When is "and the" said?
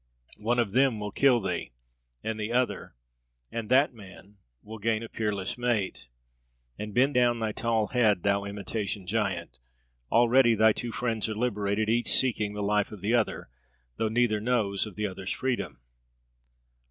2.23-2.51